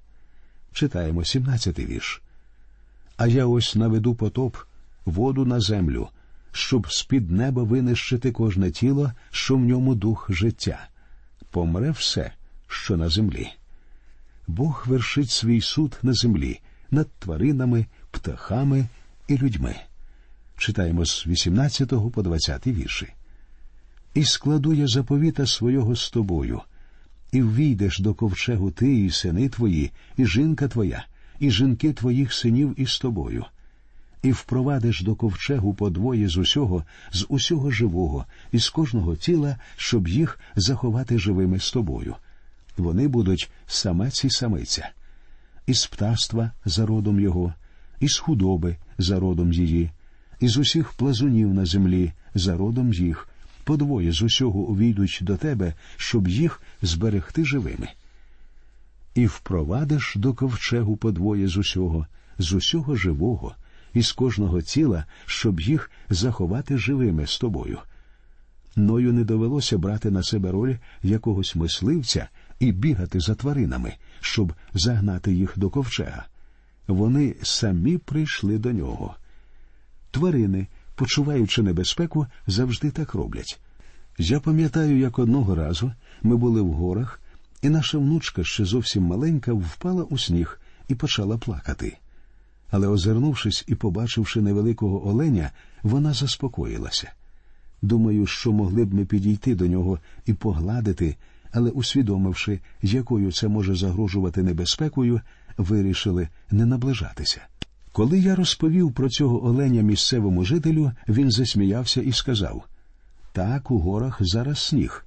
Читаємо 0.72 1.20
17-й 1.20 1.86
вірш. 1.86 2.22
А 3.16 3.26
я 3.26 3.46
ось 3.46 3.74
наведу 3.74 4.14
потоп, 4.14 4.56
воду 5.04 5.44
на 5.44 5.60
землю, 5.60 6.08
щоб 6.52 6.92
з-під 6.92 7.30
неба 7.30 7.62
винищити 7.62 8.32
кожне 8.32 8.70
тіло, 8.70 9.12
що 9.30 9.56
в 9.56 9.60
ньому 9.60 9.94
дух 9.94 10.26
життя. 10.30 10.88
Помре 11.50 11.90
все, 11.90 12.32
що 12.68 12.96
на 12.96 13.08
землі. 13.08 13.48
Бог 14.46 14.84
вершить 14.86 15.30
свій 15.30 15.60
суд 15.60 15.98
на 16.02 16.12
землі 16.12 16.60
над 16.90 17.10
тваринами, 17.10 17.86
птахами 18.10 18.86
і 19.28 19.38
людьми. 19.38 19.76
Читаємо 20.56 21.04
з 21.04 21.26
18 21.26 21.88
по 22.12 22.22
20 22.22 22.66
вірші. 22.66 23.08
І 24.14 24.24
складу 24.24 24.74
я 24.74 24.86
заповіта 24.86 25.46
свого 25.46 25.96
з 25.96 26.10
тобою, 26.10 26.60
і 27.32 27.42
ввійдеш 27.42 27.98
до 27.98 28.14
ковчегу 28.14 28.70
ти, 28.70 29.04
і 29.04 29.10
сини 29.10 29.48
твої, 29.48 29.90
і 30.16 30.26
жінка 30.26 30.68
твоя, 30.68 31.06
і 31.38 31.50
жінки 31.50 31.92
твоїх 31.92 32.32
синів 32.32 32.80
із 32.80 32.98
тобою, 32.98 33.44
і 34.22 34.32
впровадиш 34.32 35.02
до 35.02 35.14
ковчегу 35.14 35.74
по 35.74 35.90
двоє 35.90 36.28
з 36.28 36.36
усього, 36.36 36.84
з 37.12 37.26
усього 37.28 37.70
живого, 37.70 38.26
і 38.52 38.58
з 38.58 38.68
кожного 38.68 39.16
тіла, 39.16 39.58
щоб 39.76 40.08
їх 40.08 40.38
заховати 40.56 41.18
живими 41.18 41.60
з 41.60 41.72
тобою. 41.72 42.16
Вони 42.76 43.08
будуть 43.08 43.50
самець 43.66 44.24
і 44.24 44.30
самиця, 44.30 44.90
із 45.66 45.86
птаства 45.86 46.50
за 46.64 46.86
родом 46.86 47.20
його, 47.20 47.54
із 48.00 48.18
худоби 48.18 48.76
за 48.98 49.20
родом 49.20 49.52
її, 49.52 49.90
із 50.44 50.56
усіх 50.56 50.92
плазунів 50.92 51.54
на 51.54 51.66
землі 51.66 52.12
за 52.34 52.56
родом 52.56 52.92
їх, 52.92 53.28
подвоє 53.64 54.12
з 54.12 54.22
усього 54.22 54.60
увійдуть 54.60 55.18
до 55.22 55.36
тебе, 55.36 55.74
щоб 55.96 56.28
їх 56.28 56.62
зберегти 56.82 57.44
живими. 57.44 57.88
І 59.14 59.26
впровадиш 59.26 60.12
до 60.16 60.34
ковчегу 60.34 60.96
подвоє 60.96 61.48
з 61.48 61.56
усього, 61.56 62.06
з 62.38 62.52
усього 62.52 62.96
живого, 62.96 63.54
із 63.94 64.12
кожного 64.12 64.62
тіла, 64.62 65.04
щоб 65.26 65.60
їх 65.60 65.90
заховати 66.10 66.78
живими 66.78 67.26
з 67.26 67.38
тобою. 67.38 67.78
Ною 68.76 69.12
не 69.12 69.24
довелося 69.24 69.78
брати 69.78 70.10
на 70.10 70.22
себе 70.22 70.52
роль 70.52 70.76
якогось 71.02 71.54
мисливця 71.54 72.28
і 72.60 72.72
бігати 72.72 73.20
за 73.20 73.34
тваринами, 73.34 73.94
щоб 74.20 74.52
загнати 74.74 75.32
їх 75.32 75.52
до 75.56 75.70
ковчега. 75.70 76.24
Вони 76.86 77.34
самі 77.42 77.98
прийшли 77.98 78.58
до 78.58 78.72
нього. 78.72 79.16
Тварини, 80.14 80.66
почуваючи 80.94 81.62
небезпеку, 81.62 82.26
завжди 82.46 82.90
так 82.90 83.14
роблять. 83.14 83.60
Я 84.18 84.40
пам'ятаю, 84.40 84.98
як 84.98 85.18
одного 85.18 85.54
разу 85.54 85.92
ми 86.22 86.36
були 86.36 86.60
в 86.60 86.72
горах, 86.72 87.20
і 87.62 87.68
наша 87.68 87.98
внучка, 87.98 88.44
ще 88.44 88.64
зовсім 88.64 89.02
маленька, 89.02 89.52
впала 89.52 90.02
у 90.02 90.18
сніг 90.18 90.60
і 90.88 90.94
почала 90.94 91.38
плакати. 91.38 91.96
Але, 92.70 92.88
озирнувшись 92.88 93.64
і 93.66 93.74
побачивши 93.74 94.40
невеликого 94.40 95.08
оленя, 95.08 95.50
вона 95.82 96.12
заспокоїлася. 96.12 97.12
Думаю, 97.82 98.26
що 98.26 98.52
могли 98.52 98.84
б 98.84 98.94
ми 98.94 99.04
підійти 99.04 99.54
до 99.54 99.66
нього 99.66 99.98
і 100.26 100.32
погладити, 100.32 101.16
але, 101.52 101.70
усвідомивши, 101.70 102.60
якою 102.82 103.32
це 103.32 103.48
може 103.48 103.74
загрожувати 103.74 104.42
небезпекою, 104.42 105.20
вирішили 105.56 106.28
не 106.50 106.66
наближатися. 106.66 107.40
Коли 107.94 108.18
я 108.18 108.34
розповів 108.34 108.92
про 108.92 109.08
цього 109.08 109.46
оленя 109.46 109.82
місцевому 109.82 110.44
жителю, 110.44 110.92
він 111.08 111.30
засміявся 111.30 112.02
і 112.02 112.12
сказав 112.12 112.64
так, 113.32 113.70
у 113.70 113.78
горах 113.78 114.16
зараз 114.20 114.58
сніг, 114.58 115.06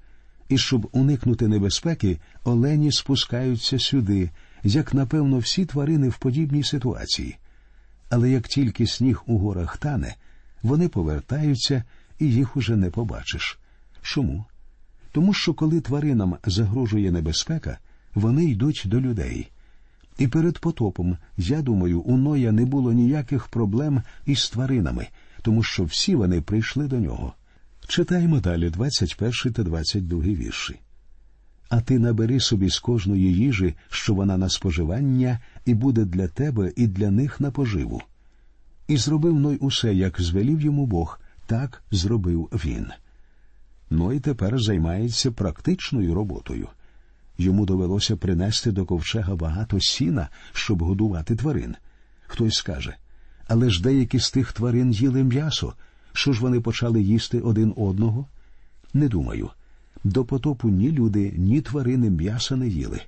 і 0.49 0.57
щоб 0.57 0.89
уникнути 0.91 1.47
небезпеки, 1.47 2.19
олені 2.43 2.91
спускаються 2.91 3.79
сюди, 3.79 4.29
як 4.63 4.93
напевно 4.93 5.37
всі 5.37 5.65
тварини 5.65 6.09
в 6.09 6.17
подібній 6.17 6.63
ситуації. 6.63 7.37
Але 8.09 8.29
як 8.29 8.47
тільки 8.47 8.87
сніг 8.87 9.23
у 9.25 9.37
горах 9.37 9.77
тане, 9.77 10.15
вони 10.63 10.87
повертаються 10.87 11.83
і 12.19 12.25
їх 12.31 12.57
уже 12.57 12.75
не 12.75 12.89
побачиш. 12.89 13.59
Чому? 14.01 14.45
Тому 15.11 15.33
що 15.33 15.53
коли 15.53 15.81
тваринам 15.81 16.37
загрожує 16.45 17.11
небезпека, 17.11 17.77
вони 18.15 18.45
йдуть 18.45 18.83
до 18.85 19.01
людей. 19.01 19.51
І 20.17 20.27
перед 20.27 20.59
потопом, 20.59 21.17
я 21.37 21.61
думаю, 21.61 22.01
у 22.01 22.17
Ноя 22.17 22.51
не 22.51 22.65
було 22.65 22.93
ніяких 22.93 23.47
проблем 23.47 24.01
із 24.25 24.49
тваринами, 24.49 25.07
тому 25.41 25.63
що 25.63 25.83
всі 25.83 26.15
вони 26.15 26.41
прийшли 26.41 26.87
до 26.87 26.99
нього. 26.99 27.33
Читаємо 27.87 28.39
далі 28.39 28.69
21 28.69 29.53
та 29.53 29.63
22 29.63 30.19
вірші. 30.19 30.79
А 31.69 31.81
ти 31.81 31.99
набери 31.99 32.39
собі 32.39 32.69
з 32.69 32.79
кожної 32.79 33.33
їжі, 33.33 33.75
що 33.89 34.13
вона 34.13 34.37
на 34.37 34.49
споживання, 34.49 35.39
і 35.65 35.73
буде 35.73 36.05
для 36.05 36.27
тебе 36.27 36.71
і 36.75 36.87
для 36.87 37.11
них 37.11 37.41
на 37.41 37.51
поживу. 37.51 38.01
І 38.87 38.97
зробив 38.97 39.39
Ной 39.39 39.57
усе, 39.57 39.93
як 39.93 40.21
звелів 40.21 40.61
йому 40.61 40.85
Бог, 40.85 41.19
так 41.45 41.83
зробив 41.91 42.49
він. 42.53 42.87
Ной 43.89 44.19
тепер 44.19 44.59
займається 44.59 45.31
практичною 45.31 46.13
роботою. 46.13 46.67
Йому 47.37 47.65
довелося 47.65 48.15
принести 48.15 48.71
до 48.71 48.85
ковчега 48.85 49.35
багато 49.35 49.79
сіна, 49.79 50.29
щоб 50.53 50.83
годувати 50.83 51.35
тварин. 51.35 51.75
Хтось 52.27 52.55
скаже, 52.55 52.95
але 53.47 53.69
ж 53.69 53.81
деякі 53.81 54.19
з 54.19 54.31
тих 54.31 54.53
тварин 54.53 54.91
їли 54.91 55.23
м'ясо. 55.23 55.73
Що 56.13 56.33
ж 56.33 56.41
вони 56.41 56.59
почали 56.59 57.01
їсти 57.01 57.39
один 57.39 57.73
одного? 57.77 58.25
Не 58.93 59.07
думаю. 59.07 59.49
До 60.03 60.25
потопу 60.25 60.69
ні 60.69 60.91
люди, 60.91 61.33
ні 61.37 61.61
тварини 61.61 62.09
м'яса 62.09 62.55
не 62.55 62.67
їли. 62.67 63.01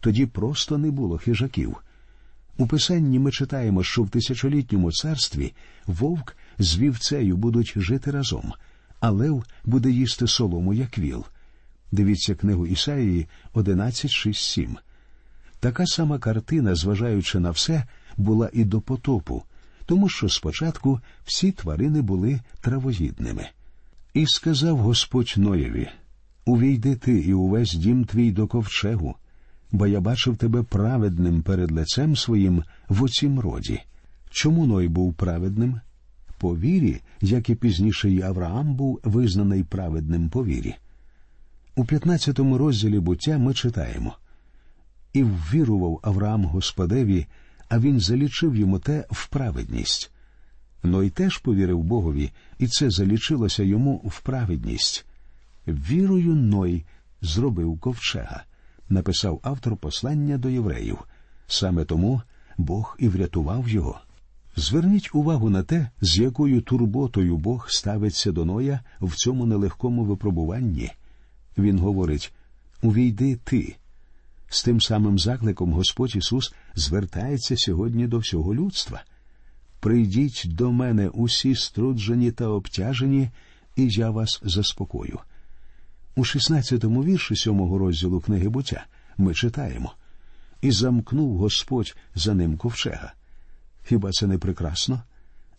Тоді 0.00 0.26
просто 0.26 0.78
не 0.78 0.90
було 0.90 1.18
хижаків. 1.18 1.76
У 2.58 2.66
писанні 2.66 3.18
ми 3.18 3.30
читаємо, 3.30 3.82
що 3.82 4.02
в 4.02 4.10
тисячолітньому 4.10 4.92
царстві 4.92 5.54
вовк 5.86 6.36
з 6.58 6.78
вівцею 6.78 7.36
будуть 7.36 7.72
жити 7.76 8.10
разом, 8.10 8.52
а 9.00 9.10
лев 9.10 9.44
буде 9.64 9.90
їсти 9.90 10.26
солому, 10.26 10.74
як 10.74 10.98
віл. 10.98 11.24
Дивіться 11.92 12.34
книгу 12.34 12.66
Ісаїї 12.66 13.26
11.6.7. 13.54 14.76
Така 15.60 15.86
сама 15.86 16.18
картина, 16.18 16.74
зважаючи 16.74 17.38
на 17.38 17.50
все, 17.50 17.84
була 18.16 18.50
і 18.52 18.64
до 18.64 18.80
потопу, 18.80 19.42
тому 19.86 20.08
що 20.08 20.28
спочатку 20.28 21.00
всі 21.24 21.52
тварини 21.52 22.02
були 22.02 22.40
травоїдними. 22.60 23.48
І 24.14 24.26
сказав 24.26 24.78
Господь 24.78 25.34
Ноєві 25.36 25.88
Увійди 26.44 26.96
ти 26.96 27.18
і 27.20 27.32
увесь 27.32 27.74
дім 27.74 28.04
твій 28.04 28.32
до 28.32 28.46
ковчегу, 28.46 29.14
бо 29.72 29.86
я 29.86 30.00
бачив 30.00 30.36
тебе 30.36 30.62
праведним 30.62 31.42
перед 31.42 31.70
лицем 31.70 32.16
своїм 32.16 32.62
в 32.88 33.02
оцім 33.02 33.40
роді. 33.40 33.80
Чому 34.30 34.66
Ной 34.66 34.88
був 34.88 35.14
праведним? 35.14 35.80
По 36.38 36.56
вірі, 36.56 37.00
як 37.20 37.50
і 37.50 37.54
пізніше 37.54 38.10
й 38.10 38.22
Авраам 38.22 38.74
був 38.74 39.00
визнаний 39.04 39.64
праведним 39.64 40.28
по 40.28 40.44
вірі. 40.44 40.74
У 41.78 41.84
15 41.84 42.38
розділі 42.38 43.00
буття 43.00 43.38
ми 43.38 43.54
читаємо 43.54 44.16
І 45.12 45.22
ввірував 45.22 46.00
Авраам 46.02 46.44
Господеві, 46.44 47.26
а 47.68 47.78
він 47.78 48.00
залічив 48.00 48.56
йому 48.56 48.78
те 48.78 49.04
в 49.10 49.28
праведність. 49.28 50.10
Ной 50.82 51.10
теж 51.10 51.38
повірив 51.38 51.82
Богові, 51.82 52.32
і 52.58 52.66
це 52.66 52.90
залічилося 52.90 53.62
йому 53.62 53.94
в 53.94 54.20
праведність. 54.20 55.06
Вірою 55.66 56.34
Ной 56.34 56.84
зробив 57.20 57.78
ковчега, 57.78 58.44
написав 58.88 59.40
автор 59.42 59.76
послання 59.76 60.38
до 60.38 60.48
євреїв. 60.48 60.98
Саме 61.46 61.84
тому 61.84 62.22
Бог 62.58 62.96
і 63.00 63.08
врятував 63.08 63.68
його. 63.68 64.00
Зверніть 64.56 65.14
увагу 65.14 65.50
на 65.50 65.62
те, 65.62 65.90
з 66.00 66.18
якою 66.18 66.60
турботою 66.60 67.36
Бог 67.36 67.70
ставиться 67.70 68.32
до 68.32 68.44
Ноя 68.44 68.80
в 69.00 69.14
цьому 69.14 69.46
нелегкому 69.46 70.04
випробуванні. 70.04 70.92
Він 71.58 71.78
говорить 71.78 72.32
Увійди 72.82 73.36
ти. 73.44 73.76
З 74.48 74.62
тим 74.62 74.80
самим 74.80 75.18
закликом 75.18 75.72
Господь 75.72 76.16
Ісус 76.16 76.54
звертається 76.74 77.56
сьогодні 77.56 78.06
до 78.06 78.18
всього 78.18 78.54
людства. 78.54 79.04
Прийдіть 79.80 80.42
до 80.46 80.72
мене 80.72 81.08
усі 81.08 81.54
струджені 81.54 82.30
та 82.30 82.46
обтяжені, 82.46 83.30
і 83.76 83.88
я 83.88 84.10
вас 84.10 84.40
заспокою. 84.44 85.18
У 86.16 86.20
16-му 86.20 87.04
вірші 87.04 87.36
сьомого 87.36 87.78
розділу 87.78 88.20
книги 88.20 88.48
буття 88.48 88.86
ми 89.18 89.34
читаємо 89.34 89.92
і 90.60 90.70
замкнув 90.70 91.36
Господь 91.36 91.96
за 92.14 92.34
ним 92.34 92.56
ковчега. 92.56 93.12
Хіба 93.84 94.10
це 94.10 94.26
не 94.26 94.38
прекрасно? 94.38 95.02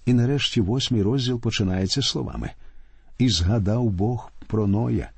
І 0.05 0.13
нарешті 0.13 0.61
восьмий 0.61 1.01
розділ 1.01 1.39
починається 1.39 2.01
словами 2.01 2.51
І 3.17 3.29
згадав 3.29 3.89
Бог 3.89 4.31
про 4.47 4.67
Ноя. 4.67 5.09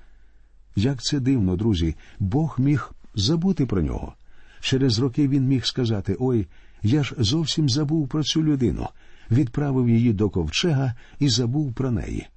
Як 0.75 1.01
це 1.01 1.19
дивно, 1.19 1.55
друзі, 1.55 1.95
Бог 2.19 2.55
міг 2.59 2.91
забути 3.15 3.65
про 3.65 3.81
нього. 3.81 4.13
Через 4.61 4.99
роки 4.99 5.27
він 5.27 5.47
міг 5.47 5.65
сказати 5.65 6.15
Ой, 6.19 6.47
я 6.83 7.03
ж 7.03 7.15
зовсім 7.17 7.69
забув 7.69 8.07
про 8.07 8.23
цю 8.23 8.43
людину, 8.43 8.87
відправив 9.31 9.89
її 9.89 10.13
до 10.13 10.29
ковчега 10.29 10.95
і 11.19 11.29
забув 11.29 11.73
про 11.73 11.91
неї. 11.91 12.27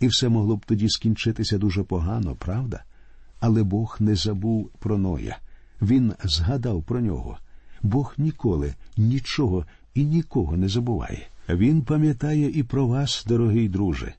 І 0.00 0.06
все 0.06 0.28
могло 0.28 0.56
б 0.56 0.66
тоді 0.66 0.88
скінчитися 0.88 1.58
дуже 1.58 1.82
погано, 1.82 2.34
правда? 2.34 2.82
Але 3.40 3.62
Бог 3.62 3.96
не 4.00 4.14
забув 4.14 4.70
про 4.78 4.98
Ноя. 4.98 5.38
Він 5.82 6.12
згадав 6.24 6.82
про 6.82 7.00
нього. 7.00 7.38
Бог 7.82 8.14
ніколи 8.18 8.74
нічого 8.96 9.64
і 9.94 10.04
нікого 10.04 10.56
не 10.56 10.68
забуває. 10.68 11.28
Він 11.48 11.82
пам'ятає 11.82 12.50
і 12.50 12.62
про 12.62 12.86
вас, 12.86 13.24
дорогий 13.28 13.68
друже. 13.68 14.14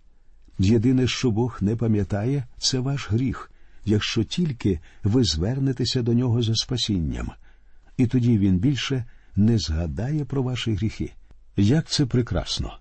Єдине, 0.65 1.07
що 1.07 1.31
Бог 1.31 1.57
не 1.61 1.75
пам'ятає, 1.75 2.43
це 2.57 2.79
ваш 2.79 3.11
гріх, 3.11 3.51
якщо 3.85 4.23
тільки 4.23 4.79
ви 5.03 5.23
звернетеся 5.23 6.01
до 6.01 6.13
нього 6.13 6.41
за 6.41 6.55
спасінням. 6.55 7.31
і 7.97 8.07
тоді 8.07 8.37
він 8.37 8.57
більше 8.57 9.05
не 9.35 9.57
згадає 9.57 10.25
про 10.25 10.43
ваші 10.43 10.73
гріхи. 10.73 11.13
Як 11.57 11.89
це 11.89 12.05
прекрасно! 12.05 12.77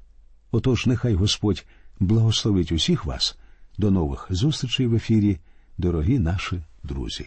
Отож, 0.50 0.86
нехай 0.86 1.14
Господь 1.14 1.66
благословить 2.00 2.72
усіх 2.72 3.04
вас. 3.04 3.38
До 3.78 3.90
нових 3.90 4.26
зустрічей 4.30 4.86
в 4.86 4.94
ефірі, 4.94 5.38
дорогі 5.78 6.18
наші 6.18 6.62
друзі. 6.82 7.26